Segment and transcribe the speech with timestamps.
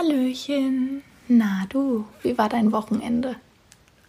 [0.00, 1.02] Hallöchen.
[1.28, 3.36] Na du, wie war dein Wochenende?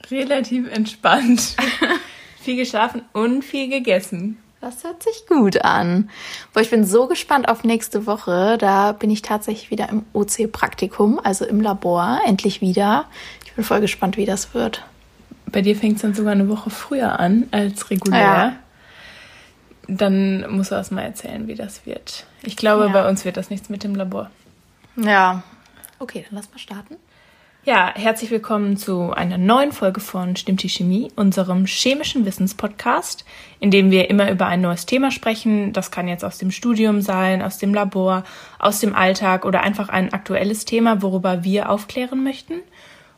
[0.09, 1.55] Relativ entspannt.
[2.39, 4.37] viel geschlafen und viel gegessen.
[4.61, 6.09] Das hört sich gut an.
[6.53, 8.57] Boah, ich bin so gespannt auf nächste Woche.
[8.57, 13.05] Da bin ich tatsächlich wieder im OC-Praktikum, also im Labor, endlich wieder.
[13.45, 14.85] Ich bin voll gespannt, wie das wird.
[15.47, 18.21] Bei dir fängt es dann sogar eine Woche früher an als regulär.
[18.21, 18.55] Ja.
[19.87, 22.25] Dann musst du erst mal erzählen, wie das wird.
[22.43, 22.91] Ich glaube, ja.
[22.91, 24.29] bei uns wird das nichts mit dem Labor.
[24.95, 25.43] Ja.
[26.01, 26.95] Okay, dann lass mal starten.
[27.63, 33.23] Ja, herzlich willkommen zu einer neuen Folge von Stimmt die Chemie, unserem chemischen Wissenspodcast,
[33.59, 35.73] in dem wir immer über ein neues Thema sprechen.
[35.73, 38.23] Das kann jetzt aus dem Studium sein, aus dem Labor,
[38.57, 42.61] aus dem Alltag oder einfach ein aktuelles Thema, worüber wir aufklären möchten.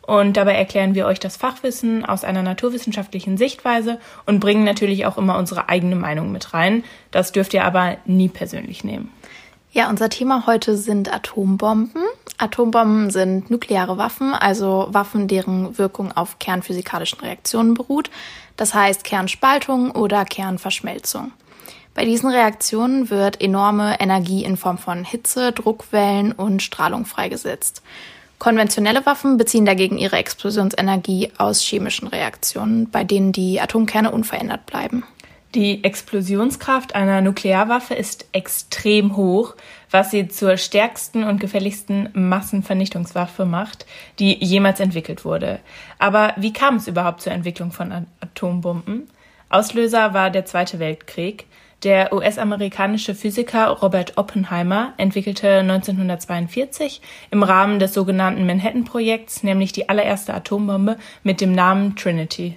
[0.02, 5.18] Und dabei erklären wir euch das Fachwissen aus einer naturwissenschaftlichen Sichtweise und bringen natürlich auch
[5.18, 6.84] immer unsere eigene Meinung mit rein.
[7.12, 9.10] Das dürft ihr aber nie persönlich nehmen.
[9.76, 12.04] Ja, unser Thema heute sind Atombomben.
[12.38, 18.12] Atombomben sind nukleare Waffen, also Waffen, deren Wirkung auf kernphysikalischen Reaktionen beruht,
[18.56, 21.32] das heißt Kernspaltung oder Kernverschmelzung.
[21.96, 27.82] Bei diesen Reaktionen wird enorme Energie in Form von Hitze, Druckwellen und Strahlung freigesetzt.
[28.38, 35.04] Konventionelle Waffen beziehen dagegen ihre Explosionsenergie aus chemischen Reaktionen, bei denen die Atomkerne unverändert bleiben.
[35.56, 39.56] Die Explosionskraft einer Nuklearwaffe ist extrem hoch,
[39.92, 43.86] was sie zur stärksten und gefährlichsten Massenvernichtungswaffe macht,
[44.18, 45.60] die jemals entwickelt wurde.
[46.00, 49.08] Aber wie kam es überhaupt zur Entwicklung von Atombomben?
[49.50, 51.46] Auslöser war der Zweite Weltkrieg.
[51.84, 60.34] Der US-amerikanische Physiker Robert Oppenheimer entwickelte 1942 im Rahmen des sogenannten Manhattan-Projekts nämlich die allererste
[60.34, 62.56] Atombombe mit dem Namen Trinity.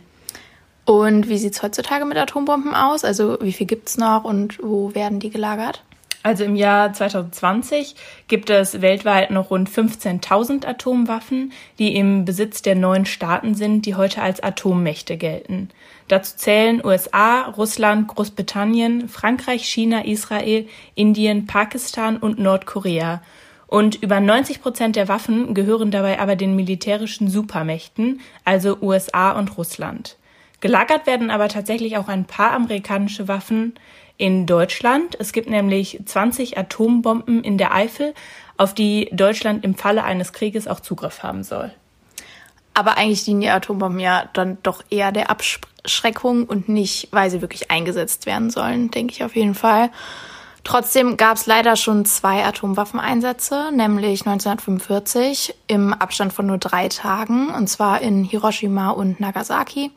[0.87, 3.05] Und wie sieht es heutzutage mit Atombomben aus?
[3.05, 5.83] Also wie viel gibt es noch und wo werden die gelagert?
[6.23, 7.95] Also im Jahr 2020
[8.29, 13.97] gibt es weltweit noch rund 15.000 Atomwaffen, die im Besitz der neuen Staaten sind, die
[13.97, 15.71] heute als Atommächte gelten.
[16.09, 23.23] Dazu zählen USA, Russland, Großbritannien, Frankreich, China, Israel, Indien, Pakistan und Nordkorea.
[23.67, 29.57] Und über 90 Prozent der Waffen gehören dabei aber den militärischen Supermächten, also USA und
[29.59, 30.17] Russland.
[30.67, 33.75] Gelagert werden aber tatsächlich auch ein paar amerikanische Waffen
[34.17, 35.17] in Deutschland.
[35.21, 38.15] Es gibt nämlich 20 Atombomben in der Eifel,
[38.57, 41.71] auf die Deutschland im Falle eines Krieges auch Zugriff haben soll.
[42.75, 47.43] Aber eigentlich dienen die Atombomben ja dann doch eher der Abschreckung und nicht, weil sie
[47.43, 49.91] wirklich eingesetzt werden sollen, denke ich auf jeden Fall.
[50.65, 57.51] Trotzdem gab es leider schon zwei Atomwaffeneinsätze, nämlich 1945 im Abstand von nur drei Tagen,
[57.51, 59.93] und zwar in Hiroshima und Nagasaki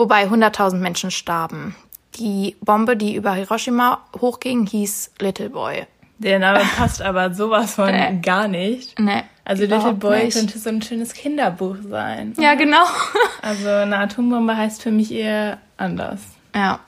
[0.00, 1.76] wobei 100.000 Menschen starben.
[2.16, 5.86] Die Bombe, die über Hiroshima hochging, hieß Little Boy.
[6.18, 8.18] Der Name passt aber sowas von nee.
[8.20, 8.98] gar nicht.
[8.98, 9.22] Nee.
[9.44, 10.36] Also Little Boy nicht.
[10.36, 12.32] könnte so ein schönes Kinderbuch sein.
[12.32, 12.42] Oder?
[12.42, 12.82] Ja, genau.
[13.42, 16.20] also eine Atombombe heißt für mich eher anders.
[16.54, 16.80] Ja,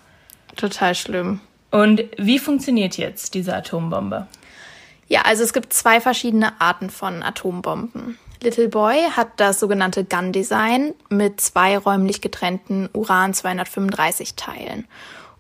[0.57, 1.41] total schlimm.
[1.71, 4.27] Und wie funktioniert jetzt diese Atombombe?
[5.09, 8.19] Ja, also es gibt zwei verschiedene Arten von Atombomben.
[8.43, 14.87] Little Boy hat das sogenannte Gun-Design mit zwei räumlich getrennten Uran-235-Teilen.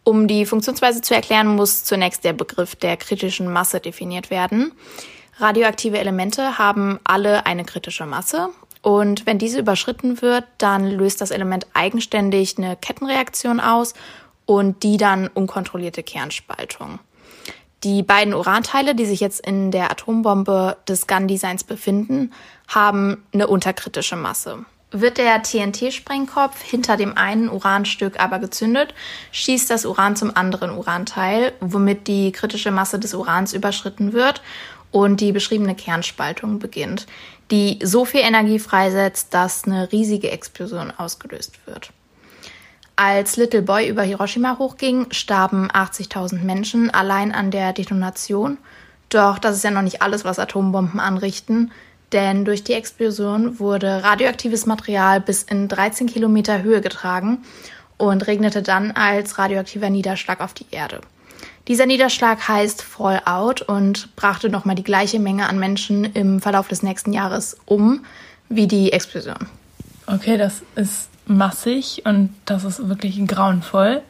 [0.04, 4.72] Um die Funktionsweise zu erklären, muss zunächst der Begriff der kritischen Masse definiert werden.
[5.38, 8.50] Radioaktive Elemente haben alle eine kritische Masse
[8.82, 13.94] und wenn diese überschritten wird, dann löst das Element eigenständig eine Kettenreaktion aus
[14.44, 16.98] und die dann unkontrollierte Kernspaltung.
[17.84, 22.32] Die beiden Uranteile, die sich jetzt in der Atombombe des Gun-Designs befinden,
[22.68, 24.64] haben eine unterkritische Masse.
[24.92, 28.94] Wird der TNT-Sprengkopf hinter dem einen Uranstück aber gezündet,
[29.32, 34.42] schießt das Uran zum anderen Uranteil, womit die kritische Masse des Urans überschritten wird
[34.92, 37.06] und die beschriebene Kernspaltung beginnt,
[37.50, 41.90] die so viel Energie freisetzt, dass eine riesige Explosion ausgelöst wird.
[42.96, 48.58] Als Little Boy über Hiroshima hochging, starben 80.000 Menschen allein an der Detonation.
[49.08, 51.70] Doch das ist ja noch nicht alles, was Atombomben anrichten,
[52.12, 57.38] denn durch die Explosion wurde radioaktives Material bis in 13 Kilometer Höhe getragen
[57.96, 61.00] und regnete dann als radioaktiver Niederschlag auf die Erde.
[61.68, 66.82] Dieser Niederschlag heißt Fallout und brachte nochmal die gleiche Menge an Menschen im Verlauf des
[66.82, 68.04] nächsten Jahres um
[68.48, 69.46] wie die Explosion.
[70.06, 74.02] Okay, das ist massig und das ist wirklich grauenvoll.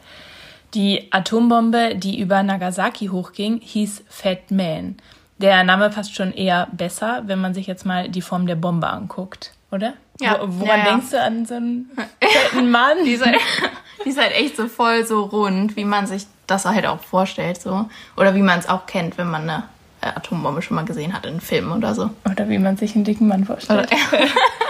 [0.73, 4.95] Die Atombombe, die über Nagasaki hochging, hieß Fat Man.
[5.37, 8.87] Der Name passt schon eher besser, wenn man sich jetzt mal die Form der Bombe
[8.87, 9.93] anguckt, oder?
[10.19, 10.39] Ja.
[10.41, 10.91] Wo, woran ja, ja.
[10.91, 11.91] denkst du an so einen
[12.21, 12.97] fetten Mann?
[13.05, 13.37] die, ist halt,
[14.05, 17.61] die ist halt echt so voll so rund, wie man sich das halt auch vorstellt,
[17.61, 17.89] so.
[18.17, 19.63] Oder wie man es auch kennt, wenn man eine
[20.01, 22.09] äh, Atombombe schon mal gesehen hat in Filmen oder so.
[22.29, 23.89] Oder wie man sich einen dicken Mann vorstellt.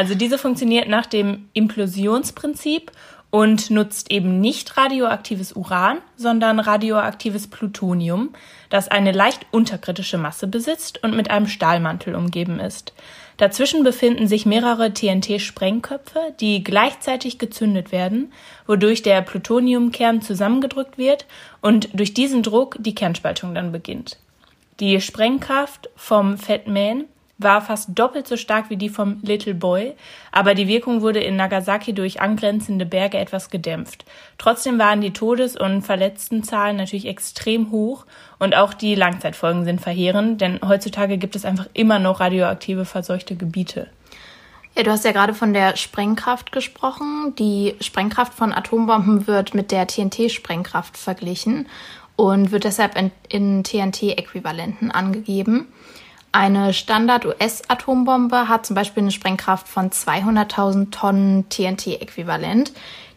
[0.00, 2.90] also diese funktioniert nach dem Implosionsprinzip
[3.28, 8.30] und nutzt eben nicht radioaktives Uran, sondern radioaktives Plutonium,
[8.70, 12.94] das eine leicht unterkritische Masse besitzt und mit einem Stahlmantel umgeben ist.
[13.36, 18.32] Dazwischen befinden sich mehrere TNT-Sprengköpfe, die gleichzeitig gezündet werden,
[18.66, 21.26] wodurch der Plutoniumkern zusammengedrückt wird
[21.60, 24.16] und durch diesen Druck die Kernspaltung dann beginnt.
[24.80, 27.04] Die Sprengkraft vom Fat Man
[27.42, 29.94] war fast doppelt so stark wie die vom Little Boy,
[30.32, 34.04] aber die Wirkung wurde in Nagasaki durch angrenzende Berge etwas gedämpft.
[34.38, 38.06] Trotzdem waren die Todes- und Verletztenzahlen natürlich extrem hoch
[38.38, 43.36] und auch die Langzeitfolgen sind verheerend, denn heutzutage gibt es einfach immer noch radioaktive verseuchte
[43.36, 43.88] Gebiete.
[44.76, 47.34] Ja, du hast ja gerade von der Sprengkraft gesprochen.
[47.38, 51.66] Die Sprengkraft von Atombomben wird mit der TNT-Sprengkraft verglichen
[52.14, 55.68] und wird deshalb in, in TNT-Äquivalenten angegeben.
[56.32, 62.72] Eine Standard-US-Atombombe hat zum Beispiel eine Sprengkraft von 200.000 Tonnen TNT-Äquivalent.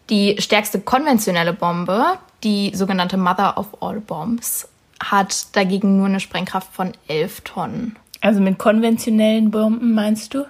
[0.09, 4.67] Die stärkste konventionelle Bombe, die sogenannte Mother of All Bombs,
[5.01, 7.95] hat dagegen nur eine Sprengkraft von 11 Tonnen.
[8.21, 10.45] Also mit konventionellen Bomben meinst du?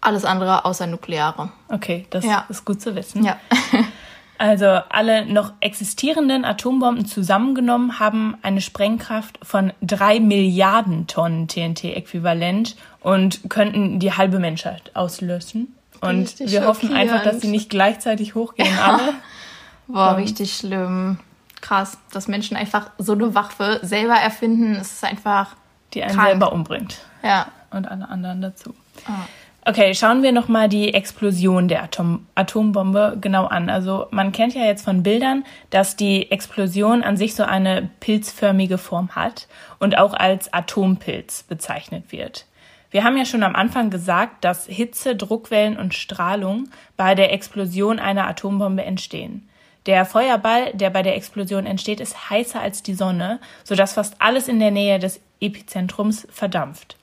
[0.00, 1.50] Alles andere außer nukleare.
[1.68, 2.46] Okay, das ja.
[2.48, 3.24] ist gut zu wissen.
[3.24, 3.38] Ja.
[4.40, 13.50] Also alle noch existierenden Atombomben zusammengenommen haben eine Sprengkraft von drei Milliarden Tonnen TNT-Äquivalent und
[13.50, 15.76] könnten die halbe Menschheit auslösen.
[16.00, 18.86] Und richtig wir hoffen einfach, dass sie nicht gleichzeitig hochgehen, ja.
[18.86, 19.14] alle.
[19.88, 21.18] Boah, und richtig schlimm.
[21.60, 25.54] Krass, dass Menschen einfach so eine Waffe selber erfinden, es ist einfach.
[25.92, 26.28] Die einen krank.
[26.28, 27.02] selber umbringt.
[27.22, 27.48] Ja.
[27.70, 28.74] Und alle anderen dazu.
[29.06, 29.26] Ah.
[29.70, 33.70] Okay, schauen wir nochmal die Explosion der Atom Atombombe genau an.
[33.70, 38.78] Also man kennt ja jetzt von Bildern, dass die Explosion an sich so eine pilzförmige
[38.78, 39.46] Form hat
[39.78, 42.46] und auch als Atompilz bezeichnet wird.
[42.90, 48.00] Wir haben ja schon am Anfang gesagt, dass Hitze, Druckwellen und Strahlung bei der Explosion
[48.00, 49.48] einer Atombombe entstehen.
[49.86, 54.48] Der Feuerball, der bei der Explosion entsteht, ist heißer als die Sonne, sodass fast alles
[54.48, 56.96] in der Nähe des Epizentrums verdampft.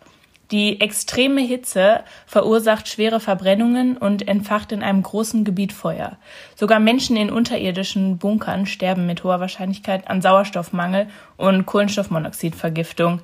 [0.51, 6.17] Die extreme Hitze verursacht schwere Verbrennungen und entfacht in einem großen Gebiet Feuer.
[6.55, 13.19] Sogar Menschen in unterirdischen Bunkern sterben mit hoher Wahrscheinlichkeit an Sauerstoffmangel und Kohlenstoffmonoxidvergiftung.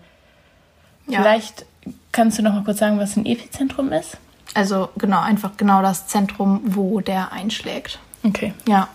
[1.08, 1.22] Ja.
[1.22, 1.66] Vielleicht
[2.12, 4.18] kannst du noch mal kurz sagen, was ein Epizentrum ist?
[4.54, 8.00] Also genau, einfach genau das Zentrum, wo der einschlägt.
[8.24, 8.54] Okay.
[8.68, 8.90] Ja.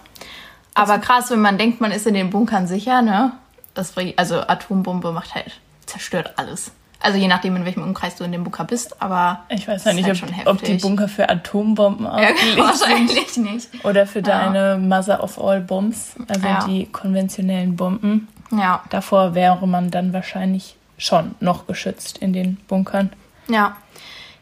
[0.74, 3.32] Aber krass, wenn man denkt, man ist in den Bunkern sicher, ne?
[3.74, 6.70] Das, also Atombombe macht halt, zerstört alles.
[7.00, 9.44] Also je nachdem, in welchem Umkreis du in dem Bunker bist, aber.
[9.50, 13.52] Ich weiß ja nicht, halt ob, ob, die Bunker für Atombomben ausgelegt ja, wahrscheinlich sind.
[13.52, 13.84] nicht.
[13.84, 14.78] Oder für deine ja.
[14.78, 16.66] Mother of All Bombs, also ja.
[16.66, 18.26] die konventionellen Bomben.
[18.50, 18.82] Ja.
[18.90, 23.12] Davor wäre man dann wahrscheinlich schon noch geschützt in den Bunkern.
[23.48, 23.76] Ja.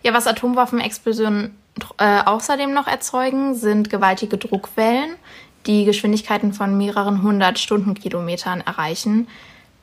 [0.02, 1.56] Ja, was Atomwaffenexplosionen
[1.98, 5.16] äh, außerdem noch erzeugen, sind gewaltige Druckwellen,
[5.66, 9.28] die Geschwindigkeiten von mehreren hundert Stundenkilometern erreichen.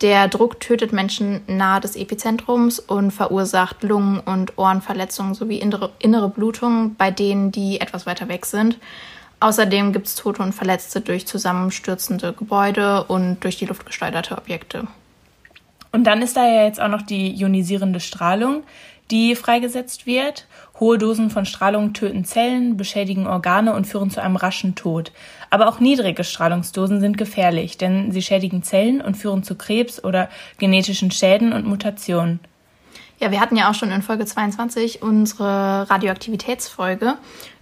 [0.04, 6.28] Der Druck tötet Menschen nahe des Epizentrums und verursacht Lungen- und Ohrenverletzungen sowie innere, innere
[6.28, 8.80] Blutungen bei denen, die etwas weiter weg sind.
[9.40, 14.88] Außerdem gibt es Tote und Verletzte durch zusammenstürzende Gebäude und durch die Luft gesteuerte Objekte.
[15.94, 18.64] Und dann ist da ja jetzt auch noch die ionisierende Strahlung,
[19.12, 20.48] die freigesetzt wird.
[20.80, 25.12] Hohe Dosen von Strahlung töten Zellen, beschädigen Organe und führen zu einem raschen Tod.
[25.50, 30.30] Aber auch niedrige Strahlungsdosen sind gefährlich, denn sie schädigen Zellen und führen zu Krebs oder
[30.58, 32.40] genetischen Schäden und Mutationen.
[33.20, 37.16] Ja, wir hatten ja auch schon in Folge 22 unsere Radioaktivitätsfolge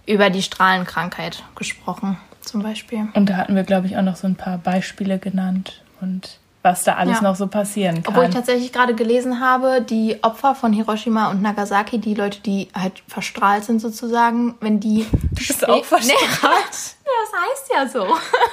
[0.06, 3.08] über die Strahlenkrankheit gesprochen, zum Beispiel.
[3.14, 6.84] Und da hatten wir, glaube ich, auch noch so ein paar Beispiele genannt und was
[6.84, 7.22] da alles ja.
[7.22, 8.14] noch so passieren kann.
[8.14, 12.68] Obwohl ich tatsächlich gerade gelesen habe, die Opfer von Hiroshima und Nagasaki, die Leute, die
[12.72, 15.06] halt verstrahlt sind sozusagen, wenn die...
[15.32, 16.20] Du bist auch verstrahlt?
[16.20, 18.06] Nee, das heißt ja so.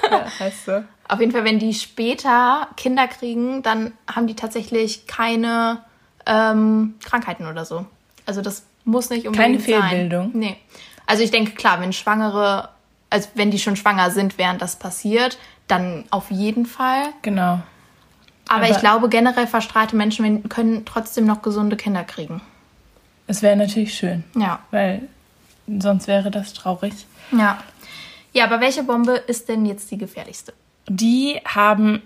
[0.09, 0.83] Ja, heißt so.
[1.07, 5.83] Auf jeden Fall, wenn die später Kinder kriegen, dann haben die tatsächlich keine
[6.25, 7.85] ähm, Krankheiten oder so.
[8.25, 10.31] Also das muss nicht unbedingt Keine Fehlbildung?
[10.31, 10.39] Sein.
[10.39, 10.57] Nee.
[11.05, 12.69] Also ich denke, klar, wenn Schwangere,
[13.09, 15.37] also wenn die schon schwanger sind, während das passiert,
[15.67, 17.03] dann auf jeden Fall.
[17.21, 17.59] Genau.
[18.49, 22.41] Aber, Aber ich glaube, generell verstrahlte Menschen können trotzdem noch gesunde Kinder kriegen.
[23.27, 24.23] Es wäre natürlich schön.
[24.35, 24.59] Ja.
[24.71, 25.03] Weil
[25.67, 26.93] sonst wäre das traurig.
[27.31, 27.63] Ja.
[28.33, 30.53] Ja, aber welche Bombe ist denn jetzt die gefährlichste?
[30.87, 32.01] Die haben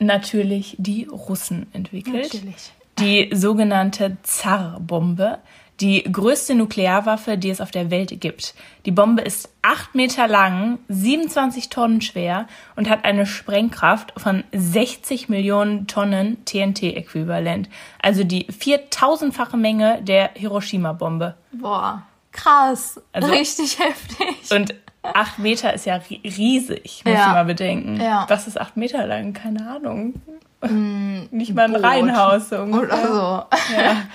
[0.00, 2.34] natürlich die Russen entwickelt.
[2.34, 2.72] Natürlich.
[2.98, 5.38] Die sogenannte Zar-Bombe.
[5.80, 8.54] Die größte Nuklearwaffe, die es auf der Welt gibt.
[8.86, 15.28] Die Bombe ist acht Meter lang, 27 Tonnen schwer und hat eine Sprengkraft von 60
[15.28, 17.68] Millionen Tonnen TNT-Äquivalent.
[18.00, 21.34] Also die 4000-fache Menge der Hiroshima-Bombe.
[21.52, 23.00] Boah, krass.
[23.12, 24.56] Also, Richtig heftig.
[24.56, 27.26] Und acht Meter ist ja riesig, muss ja.
[27.26, 28.00] ich mal bedenken.
[28.00, 28.26] Ja.
[28.28, 29.32] Was ist acht Meter lang?
[29.32, 30.14] Keine Ahnung.
[30.62, 31.82] Mm, Nicht mal ein Boot.
[31.82, 32.86] Reihenhaus so ungefähr.
[32.86, 33.74] Oder so.
[33.76, 33.96] Ja.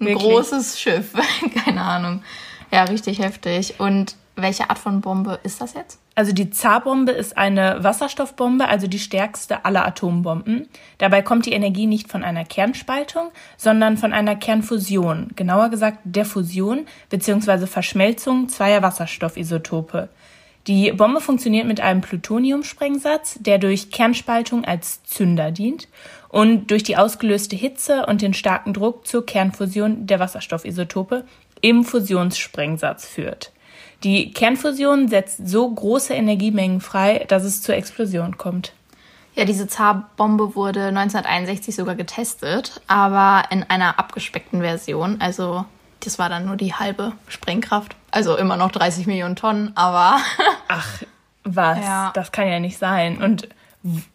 [0.00, 0.28] ein Wirklich.
[0.28, 1.12] großes Schiff.
[1.64, 2.22] Keine Ahnung.
[2.70, 3.74] Ja, richtig heftig.
[3.78, 5.98] Und welche Art von Bombe ist das jetzt?
[6.14, 10.68] Also die Zar-Bombe ist eine Wasserstoffbombe, also die stärkste aller Atombomben.
[10.98, 16.24] Dabei kommt die Energie nicht von einer Kernspaltung, sondern von einer Kernfusion, genauer gesagt der
[16.24, 17.66] Fusion bzw.
[17.66, 20.08] Verschmelzung zweier Wasserstoffisotope.
[20.66, 25.88] Die Bombe funktioniert mit einem Plutoniumsprengsatz, der durch Kernspaltung als Zünder dient
[26.28, 31.24] und durch die ausgelöste Hitze und den starken Druck zur Kernfusion der Wasserstoffisotope
[31.62, 33.52] im Fusionssprengsatz führt.
[34.04, 38.72] Die Kernfusion setzt so große Energiemengen frei, dass es zur Explosion kommt.
[39.34, 45.20] Ja, diese Zar-Bombe wurde 1961 sogar getestet, aber in einer abgespeckten Version.
[45.20, 45.64] Also
[46.00, 47.94] das war dann nur die halbe Sprengkraft.
[48.10, 50.18] Also immer noch 30 Millionen Tonnen, aber.
[50.68, 51.02] Ach,
[51.44, 51.78] was?
[51.78, 52.10] Ja.
[52.14, 53.22] Das kann ja nicht sein.
[53.22, 53.48] Und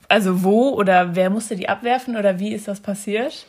[0.10, 3.46] also wo oder wer musste die abwerfen oder wie ist das passiert?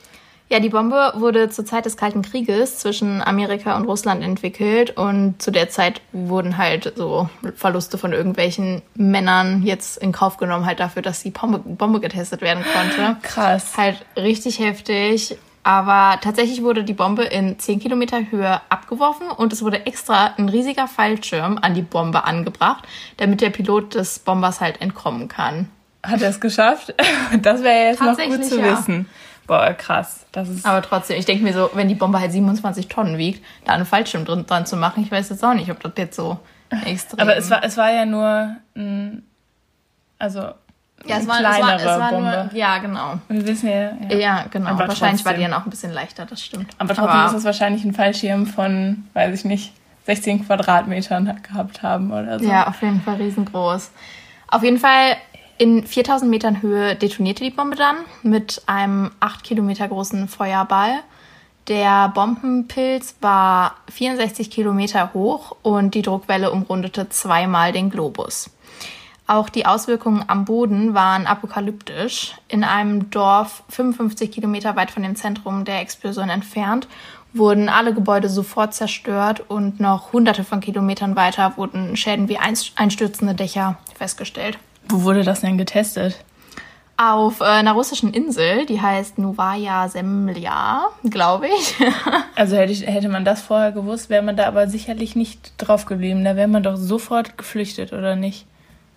[0.48, 5.42] Ja, die Bombe wurde zur Zeit des Kalten Krieges zwischen Amerika und Russland entwickelt und
[5.42, 10.78] zu der Zeit wurden halt so Verluste von irgendwelchen Männern jetzt in Kauf genommen, halt
[10.78, 13.16] dafür, dass die Bombe, Bombe getestet werden konnte.
[13.22, 13.76] Krass.
[13.76, 15.36] Halt richtig heftig.
[15.66, 20.48] Aber tatsächlich wurde die Bombe in 10 Kilometer Höhe abgeworfen und es wurde extra ein
[20.48, 25.68] riesiger Fallschirm an die Bombe angebracht, damit der Pilot des Bombers halt entkommen kann.
[26.04, 26.94] Hat er es geschafft?
[27.42, 28.78] Das wäre ja jetzt noch gut zu ja.
[28.78, 29.08] wissen.
[29.48, 30.24] Boah, krass.
[30.30, 33.44] Das ist Aber trotzdem, ich denke mir so, wenn die Bombe halt 27 Tonnen wiegt,
[33.64, 36.14] da einen Fallschirm drin, dran zu machen, ich weiß jetzt auch nicht, ob das jetzt
[36.14, 36.38] so
[36.84, 37.18] extrem...
[37.18, 39.24] Aber es war, es war ja nur ein,
[40.20, 40.50] also
[41.04, 42.48] ja, es war, kleinere es war, es war Bombe.
[42.50, 43.18] Nur, ja, genau.
[43.28, 43.92] Wir wissen ja.
[44.08, 44.70] Ja, ja genau.
[44.70, 45.24] Aber wahrscheinlich trotzdem.
[45.24, 46.70] war die dann auch ein bisschen leichter, das stimmt.
[46.78, 49.72] Aber trotzdem Aber ist es wahrscheinlich ein Fallschirm von, weiß ich nicht,
[50.06, 52.46] 16 Quadratmetern gehabt haben oder so.
[52.46, 53.90] Ja, auf jeden Fall riesengroß.
[54.48, 55.16] Auf jeden Fall
[55.58, 61.00] in 4000 Metern Höhe detonierte die Bombe dann mit einem 8 Kilometer großen Feuerball.
[61.68, 68.50] Der Bombenpilz war 64 Kilometer hoch und die Druckwelle umrundete zweimal den Globus.
[69.28, 72.36] Auch die Auswirkungen am Boden waren apokalyptisch.
[72.46, 76.86] In einem Dorf 55 Kilometer weit von dem Zentrum der Explosion entfernt
[77.32, 83.34] wurden alle Gebäude sofort zerstört und noch hunderte von Kilometern weiter wurden Schäden wie einstürzende
[83.34, 84.58] Dächer festgestellt.
[84.88, 86.24] Wo wurde das denn getestet?
[86.96, 91.74] Auf äh, einer russischen Insel, die heißt Novaya Semlja, glaube ich.
[92.36, 95.84] also hätte, ich, hätte man das vorher gewusst, wäre man da aber sicherlich nicht drauf
[95.84, 96.24] geblieben.
[96.24, 98.46] Da wäre man doch sofort geflüchtet, oder nicht?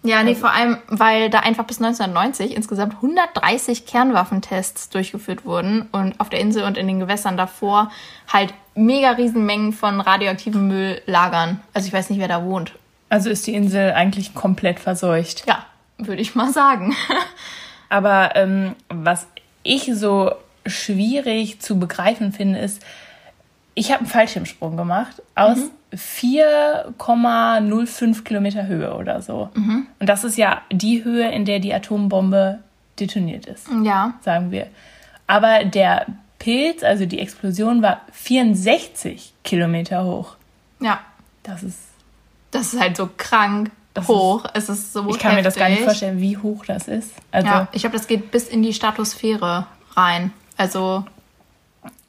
[0.02, 5.90] Ja, nee, also, vor allem, weil da einfach bis 1990 insgesamt 130 Kernwaffentests durchgeführt wurden
[5.92, 7.92] und auf der Insel und in den Gewässern davor
[8.32, 11.60] halt mega Riesenmengen von radioaktivem Müll lagern.
[11.74, 12.74] Also ich weiß nicht, wer da wohnt.
[13.10, 15.44] Also ist die Insel eigentlich komplett verseucht.
[15.48, 15.66] Ja,
[15.98, 16.96] würde ich mal sagen.
[17.90, 19.28] Aber ähm, was
[19.64, 20.32] ich so
[20.66, 22.82] schwierig zu begreifen finde, ist,
[23.74, 25.72] ich habe einen Fallschirmsprung gemacht aus mhm.
[25.94, 29.50] 4,05 Kilometer Höhe oder so.
[29.56, 29.88] Mhm.
[30.00, 32.60] Und das ist ja die Höhe, in der die Atombombe
[33.00, 33.68] detoniert ist.
[33.84, 34.14] Ja.
[34.22, 34.68] Sagen wir.
[35.28, 36.06] Aber der
[36.38, 40.36] Pilz, also die Explosion, war 64 Kilometer hoch.
[40.80, 41.00] Ja.
[41.44, 41.80] Das ist.
[42.52, 44.46] Das ist halt so krank das hoch.
[44.54, 45.08] Ist, es ist so.
[45.10, 45.36] Ich kann heftig.
[45.36, 47.12] mir das gar nicht vorstellen, wie hoch das ist.
[47.32, 50.34] Also, ja, ich glaube, das geht bis in die Stratosphäre rein.
[50.58, 51.06] Also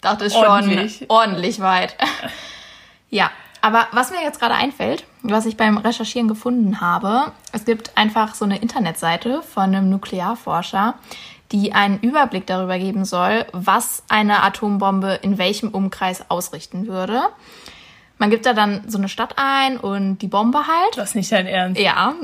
[0.00, 0.98] das ist ordentlich.
[0.98, 1.96] schon ordentlich weit.
[3.10, 7.96] ja, aber was mir jetzt gerade einfällt, was ich beim Recherchieren gefunden habe, es gibt
[7.96, 10.94] einfach so eine Internetseite von einem Nuklearforscher,
[11.52, 17.20] die einen Überblick darüber geben soll, was eine Atombombe in welchem Umkreis ausrichten würde.
[18.18, 20.96] Man gibt da dann so eine Stadt ein und die Bombe halt.
[20.96, 21.80] Das ist nicht dein Ernst.
[21.80, 22.14] Ja.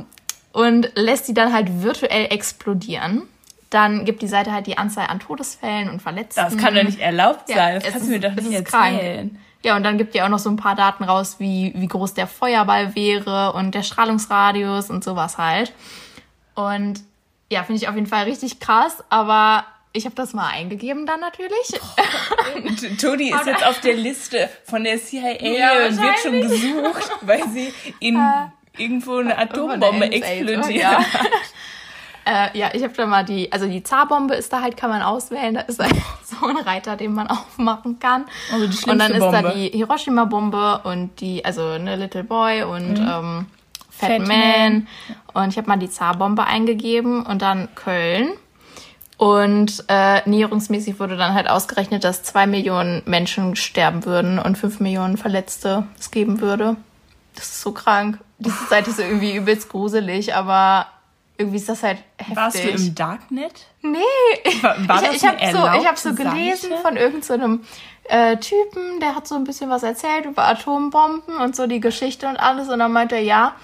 [0.52, 3.22] Und lässt sie dann halt virtuell explodieren
[3.70, 6.40] dann gibt die Seite halt die Anzahl an Todesfällen und Verletzten.
[6.40, 7.56] Das kann doch nicht erlaubt sein.
[7.56, 8.64] Ja, das kannst du mir doch nicht erzählen.
[8.64, 9.30] Krank.
[9.66, 12.14] Ja, und dann gibt ihr auch noch so ein paar Daten raus, wie, wie groß
[12.14, 15.72] der Feuerball wäre und der Strahlungsradius und sowas halt.
[16.54, 17.00] Und
[17.50, 21.18] ja, finde ich auf jeden Fall richtig krass, aber ich habe das mal eingegeben dann
[21.18, 21.80] natürlich.
[21.80, 27.42] Oh, Toni ist jetzt auf der Liste von der CIA ja, wird schon gesucht, weil
[27.48, 28.22] sie in
[28.78, 30.70] irgendwo eine Atombombe explodiert.
[30.70, 31.04] Ja.
[32.26, 35.00] Äh, ja, ich habe da mal die, also die Zarbombe ist da halt, kann man
[35.00, 35.54] auswählen.
[35.54, 38.24] Da ist halt so ein Reiter, den man aufmachen kann.
[38.52, 39.42] Also die und dann ist Bombe.
[39.42, 43.08] da die Hiroshima-Bombe und die, also eine Little Boy und Mhm.
[43.08, 43.46] ähm,
[43.90, 44.28] Fat, Fat Man.
[44.28, 44.86] Man.
[45.34, 48.28] Und ich habe mal die Zarbombe eingegeben und dann Köln.
[49.18, 54.80] Und äh, näherungsmäßig wurde dann halt ausgerechnet, dass zwei Millionen Menschen sterben würden und fünf
[54.80, 56.76] Millionen Verletzte es geben würde.
[57.34, 58.18] Das ist so krank.
[58.38, 60.86] Diese Seite ist irgendwie übelst gruselig, aber
[61.38, 62.36] irgendwie ist das halt heftig.
[62.36, 63.66] Warst du im Darknet?
[63.82, 63.98] Nee,
[64.62, 66.82] War, war ich, das ich habe so, ich hab so gelesen Seite?
[66.82, 67.64] von irgendeinem
[68.08, 72.28] äh, Typen, der hat so ein bisschen was erzählt über Atombomben und so die Geschichte
[72.28, 72.68] und alles.
[72.68, 73.54] Und dann meinte er, ja.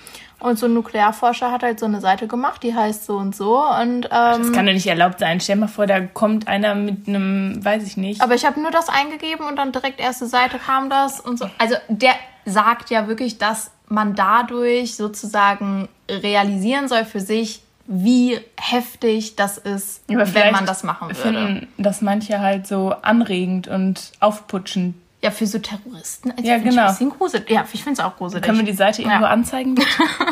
[0.41, 3.63] Und so ein Nuklearforscher hat halt so eine Seite gemacht, die heißt so und so.
[3.65, 5.39] Und Das ähm, kann doch nicht erlaubt sein.
[5.41, 8.21] Stell mal vor, da kommt einer mit einem, weiß ich nicht.
[8.21, 11.49] aber ich habe nur das eingegeben und dann direkt erste Seite kam das und so.
[11.59, 12.15] Also der
[12.45, 20.03] sagt ja wirklich, dass man dadurch sozusagen realisieren soll für sich, wie heftig das ist,
[20.09, 21.21] Aber wenn man das machen würde.
[21.21, 24.95] finden das manche halt so anregend und aufputschend.
[25.21, 26.31] Ja, für so Terroristen.
[26.33, 26.83] Also Ja, find Ich genau.
[26.83, 27.51] ein bisschen gruselig.
[27.51, 28.45] Ja, ich finde es auch gruselig.
[28.45, 29.31] Können wir die Seite irgendwo Ja.
[29.31, 29.77] anzeigen?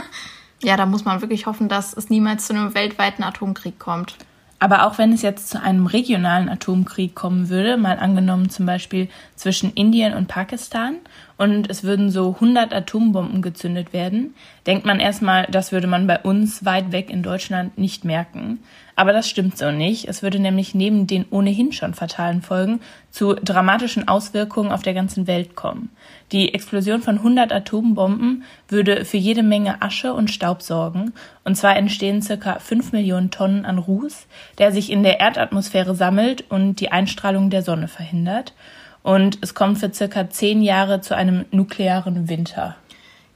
[0.63, 4.17] ja, da muss man wirklich hoffen, dass es niemals zu einem weltweiten Atomkrieg kommt.
[4.63, 9.09] Aber auch wenn es jetzt zu einem regionalen Atomkrieg kommen würde, mal angenommen zum Beispiel
[9.35, 10.97] zwischen Indien und Pakistan,
[11.39, 14.35] und es würden so 100 Atombomben gezündet werden,
[14.67, 18.59] denkt man erstmal, das würde man bei uns weit weg in Deutschland nicht merken.
[18.95, 20.07] Aber das stimmt so nicht.
[20.07, 25.27] Es würde nämlich neben den ohnehin schon fatalen Folgen zu dramatischen Auswirkungen auf der ganzen
[25.27, 25.91] Welt kommen.
[26.33, 31.13] Die Explosion von 100 Atombomben würde für jede Menge Asche und Staub sorgen.
[31.45, 34.27] Und zwar entstehen circa 5 Millionen Tonnen an Ruß,
[34.59, 38.55] der sich in der Erdatmosphäre sammelt und die Einstrahlung der Sonne verhindert.
[39.03, 42.77] Und es kommt für circa 10 Jahre zu einem nuklearen Winter.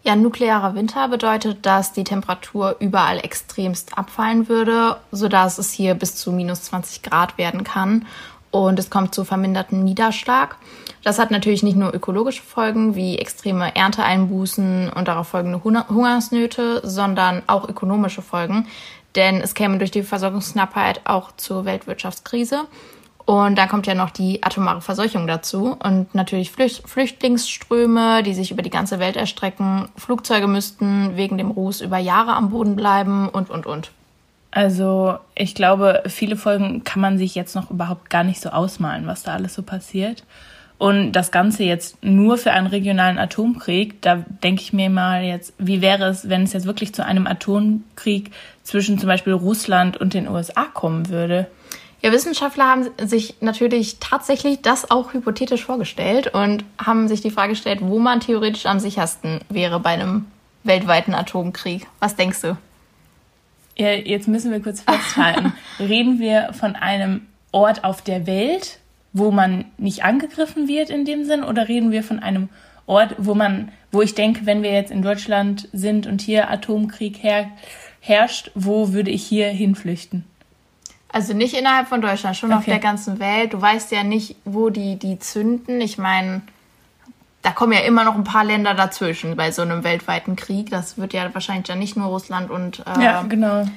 [0.07, 6.15] Ja, nuklearer Winter bedeutet, dass die Temperatur überall extremst abfallen würde, sodass es hier bis
[6.15, 8.05] zu minus 20 Grad werden kann.
[8.55, 10.59] Und es kommt zu verminderten Niederschlag.
[11.03, 16.81] Das hat natürlich nicht nur ökologische Folgen wie extreme Ernteeinbußen und darauf folgende Hunger- Hungersnöte,
[16.85, 18.69] sondern auch ökonomische Folgen.
[19.17, 22.61] Denn es käme durch die Versorgungsknappheit auch zur Weltwirtschaftskrise.
[23.25, 28.53] Und dann kommt ja noch die atomare Verseuchung dazu und natürlich Flücht Flüchtlingsströme, die sich
[28.53, 29.89] über die ganze Welt erstrecken.
[29.97, 33.91] Flugzeuge müssten wegen dem Ruß über Jahre am Boden bleiben und, und, und.
[34.55, 39.05] Also ich glaube, viele Folgen kann man sich jetzt noch überhaupt gar nicht so ausmalen,
[39.09, 40.23] was da alles so passiert.
[40.79, 45.55] Und das Ganze jetzt nur für einen regionalen Atomkrieg, da denke ich mir mal jetzt,
[45.59, 48.31] wie wäre es, wenn es jetzt wirklich zu einem Atomkrieg
[48.63, 51.49] zwischen zum Beispiel Russland und den USA kommen würde?
[52.01, 57.55] Ja, Wissenschaftler haben sich natürlich tatsächlich das auch hypothetisch vorgestellt und haben sich die Frage
[57.55, 60.27] gestellt, wo man theoretisch am sichersten wäre bei einem
[60.63, 61.89] weltweiten Atomkrieg.
[61.99, 62.57] Was denkst du?
[63.77, 65.53] Jetzt müssen wir kurz festhalten.
[65.81, 68.79] Reden wir von einem Ort auf der Welt,
[69.13, 72.49] wo man nicht angegriffen wird in dem Sinn, oder reden wir von einem
[72.87, 77.23] Ort, wo man, wo ich denke, wenn wir jetzt in Deutschland sind und hier Atomkrieg
[77.23, 77.49] her,
[78.01, 80.25] herrscht, wo würde ich hier hinflüchten?
[81.09, 82.73] Also nicht innerhalb von Deutschland, schon auf Okay.
[82.73, 83.53] der ganzen Welt.
[83.55, 85.81] Du weißt ja nicht, wo die, die zünden.
[85.81, 86.43] Ich meine,
[87.45, 90.71] da kommen ja immer noch ein paar Länder dazwischen bei so einem weltweiten Krieg.
[90.71, 93.69] Das wird ja wahrscheinlich dann nicht nur Russland und, äh, Ja, genau.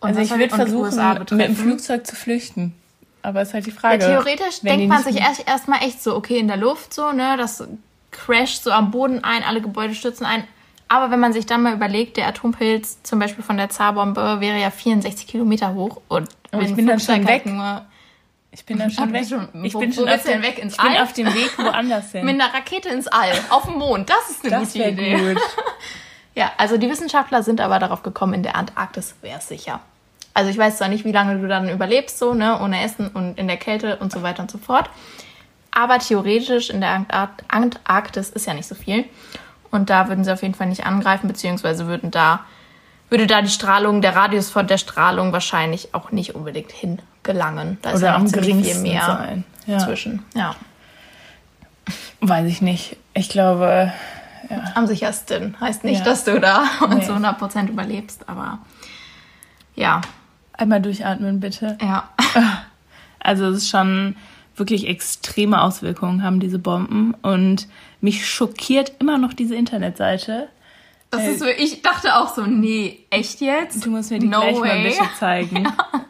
[0.00, 1.54] Also ich würde versuchen, mit dem.
[1.54, 2.74] Flugzeug zu flüchten.
[3.20, 3.98] Aber ist halt die Ja, Frage.
[4.04, 7.12] theoretisch wenn die denkt man sich erst erstmal echt so, okay, in der Luft so,
[7.12, 7.62] ne, das
[8.10, 10.42] crasht so am Boden ein, alle Gebäude stürzen ein.
[10.88, 14.58] Aber wenn man sich dann mal überlegt, der Atompilz zum Beispiel von der Zarbombe wäre
[14.58, 17.44] ja 64 Kilometer hoch und Aber ich bin dann schon weg.
[17.46, 17.82] Nur
[18.54, 19.26] Ich bin dann schon weg.
[19.26, 20.58] schon- ich wo- bin schon auf dem, weg?
[20.58, 21.02] Ins ich bin All?
[21.02, 22.24] auf dem Weg woanders hin.
[22.26, 25.16] mit einer Rakete ins All, auf dem Mond, das ist eine das gute Idee.
[25.34, 25.42] gut.
[26.34, 29.80] Ja, also die Wissenschaftler sind aber darauf gekommen, in der Antarktis wäre es sicher.
[30.32, 33.36] Also ich weiß zwar nicht, wie lange du dann überlebst, so, ne, ohne Essen und
[33.38, 34.88] in der Kälte und so weiter und so fort.
[35.72, 37.04] Aber theoretisch in der
[37.48, 39.04] Antarktis ist ja nicht so viel.
[39.70, 42.40] Und da würden sie auf jeden Fall nicht angreifen, beziehungsweise würden da,
[43.10, 46.72] würde da die Strahlung, der Radius von der Strahlung wahrscheinlich auch nicht unbedingt
[47.24, 47.78] hingelangen.
[47.82, 49.44] Da ist Oder ja am ziemlich viel geringsten mehr sein.
[49.66, 49.78] Ja.
[49.78, 50.22] zwischen.
[50.34, 50.54] Ja.
[52.20, 52.96] Weiß ich nicht.
[53.14, 53.92] Ich glaube,
[54.74, 55.56] Am sichersten.
[55.60, 56.04] Heißt nicht, Ja.
[56.04, 57.00] dass du da Nee.
[57.06, 58.58] zu 100% überlebst, aber
[59.74, 60.00] ja,
[60.52, 61.78] einmal durchatmen bitte.
[61.80, 62.08] ja.
[63.24, 64.16] Also es ist schon
[64.56, 67.68] wirklich extreme Auswirkungen haben diese Bomben und
[68.00, 70.48] mich schockiert immer noch diese Internetseite.
[71.10, 73.86] Das ist so, ich dachte auch so, nee, echt jetzt?
[73.86, 74.82] Du musst mir die No gleich mal way.
[74.88, 75.68] bitte zeigen.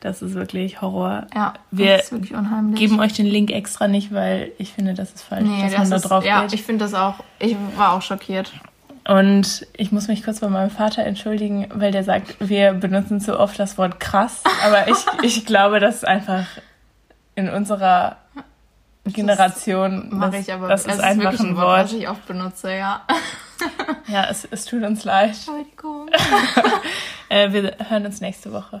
[0.00, 1.26] Das ist wirklich Horror.
[1.34, 2.78] Ja, Wir das ist wirklich unheimlich.
[2.78, 5.78] geben euch den Link extra nicht, weil ich finde, das ist falsch, nee, dass das
[5.80, 6.52] man da ist, drauf ja, geht.
[6.52, 8.52] ich finde das auch, ich war auch schockiert.
[9.08, 13.40] Und ich muss mich kurz bei meinem Vater entschuldigen, weil der sagt, wir benutzen zu
[13.40, 14.42] oft das Wort krass.
[14.64, 16.44] Aber ich, ich glaube, das ist einfach
[17.34, 18.16] in unserer
[19.06, 20.08] Generation.
[20.10, 20.68] Mache ich aber.
[20.68, 21.84] Das ist einfach wirklich ein Wort, Wort.
[21.84, 23.02] was ich oft benutze, ja.
[24.06, 25.30] Ja, es, es tut uns leid.
[25.30, 26.08] Entschuldigung.
[27.30, 28.80] Äh, wir hören uns nächste Woche.